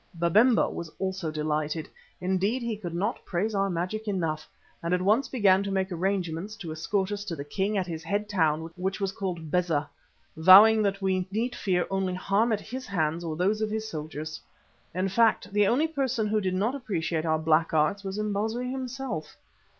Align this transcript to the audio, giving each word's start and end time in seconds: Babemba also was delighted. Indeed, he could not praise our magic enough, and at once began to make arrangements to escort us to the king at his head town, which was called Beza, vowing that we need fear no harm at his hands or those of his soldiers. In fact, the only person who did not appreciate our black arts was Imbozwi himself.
Babemba 0.17 0.63
also 0.97 0.97
was 0.97 1.21
delighted. 1.35 1.87
Indeed, 2.19 2.63
he 2.63 2.75
could 2.75 2.95
not 2.95 3.23
praise 3.23 3.53
our 3.53 3.69
magic 3.69 4.07
enough, 4.07 4.49
and 4.81 4.95
at 4.95 5.01
once 5.03 5.27
began 5.29 5.61
to 5.61 5.69
make 5.69 5.91
arrangements 5.91 6.55
to 6.55 6.71
escort 6.71 7.11
us 7.11 7.23
to 7.25 7.35
the 7.35 7.43
king 7.43 7.77
at 7.77 7.85
his 7.85 8.01
head 8.03 8.27
town, 8.27 8.71
which 8.75 8.99
was 8.99 9.11
called 9.11 9.51
Beza, 9.51 9.87
vowing 10.35 10.81
that 10.81 11.03
we 11.03 11.27
need 11.29 11.55
fear 11.55 11.85
no 11.91 12.15
harm 12.15 12.51
at 12.51 12.61
his 12.61 12.87
hands 12.87 13.23
or 13.23 13.35
those 13.35 13.61
of 13.61 13.69
his 13.69 13.87
soldiers. 13.87 14.41
In 14.95 15.07
fact, 15.07 15.53
the 15.53 15.67
only 15.67 15.87
person 15.87 16.25
who 16.25 16.41
did 16.41 16.55
not 16.55 16.73
appreciate 16.73 17.23
our 17.27 17.37
black 17.37 17.71
arts 17.71 18.03
was 18.03 18.17
Imbozwi 18.17 18.71
himself. 18.71 19.37